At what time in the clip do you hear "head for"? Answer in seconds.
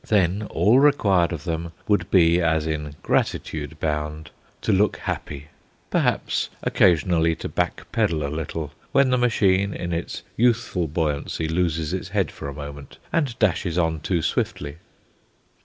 12.09-12.47